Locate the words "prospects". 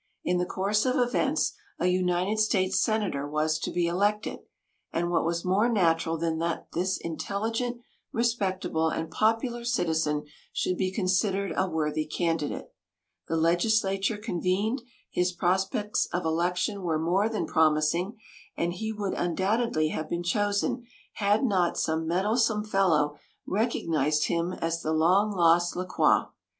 15.33-16.07